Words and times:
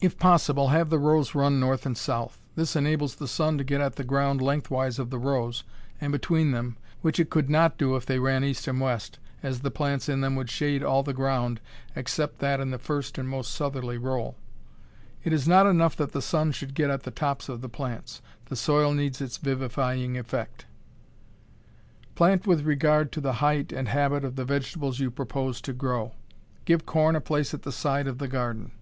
If 0.00 0.18
possible, 0.18 0.68
have 0.68 0.88
the 0.88 0.98
rows 0.98 1.34
run 1.34 1.60
north 1.60 1.84
and 1.84 1.98
south. 1.98 2.40
This 2.56 2.74
enables 2.74 3.16
the 3.16 3.28
sun 3.28 3.58
to 3.58 3.62
get 3.64 3.78
at 3.78 3.96
the 3.96 4.02
ground 4.02 4.40
lengthwise 4.40 4.98
of 4.98 5.10
the 5.10 5.18
rows, 5.18 5.64
and 6.00 6.10
between 6.12 6.52
them, 6.52 6.78
which 7.02 7.20
it 7.20 7.28
could 7.28 7.50
not 7.50 7.76
do 7.76 7.94
if 7.94 8.06
they 8.06 8.18
ran 8.18 8.42
east 8.42 8.66
and 8.66 8.80
west, 8.80 9.18
as 9.42 9.60
the 9.60 9.70
plants 9.70 10.08
in 10.08 10.22
them 10.22 10.34
would 10.34 10.48
shade 10.48 10.82
all 10.82 11.02
the 11.02 11.12
ground 11.12 11.60
except 11.94 12.38
that 12.38 12.58
in 12.58 12.70
the 12.70 12.78
first 12.78 13.18
and 13.18 13.28
most 13.28 13.50
southerly 13.50 13.98
row. 13.98 14.34
It 15.24 15.34
is 15.34 15.46
not 15.46 15.66
enough 15.66 15.94
that 15.96 16.12
the 16.12 16.22
sun 16.22 16.50
should 16.52 16.72
get 16.74 16.88
at 16.88 17.02
the 17.02 17.10
tops 17.10 17.50
of 17.50 17.60
the 17.60 17.68
plants. 17.68 18.22
The 18.46 18.56
soil 18.56 18.94
needs 18.94 19.20
its 19.20 19.36
vivifying 19.36 20.16
effect. 20.16 20.64
Plant 22.14 22.46
with 22.46 22.64
regard 22.64 23.12
to 23.12 23.20
the 23.20 23.34
height 23.34 23.72
and 23.72 23.88
habit 23.88 24.24
of 24.24 24.36
the 24.36 24.46
vegetables 24.46 25.00
you 25.00 25.10
propose 25.10 25.60
to 25.60 25.74
grow. 25.74 26.12
Give 26.64 26.86
corn 26.86 27.14
a 27.14 27.20
place 27.20 27.52
at 27.52 27.60
the 27.64 27.72
side 27.72 28.06
of 28.06 28.16
the 28.16 28.28
garden. 28.28 28.72